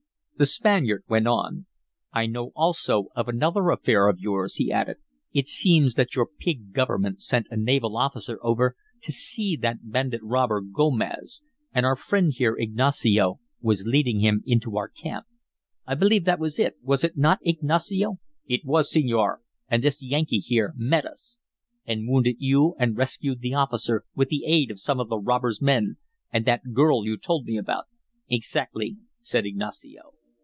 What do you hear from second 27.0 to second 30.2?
you told me about." "Exactly," said Ignacio.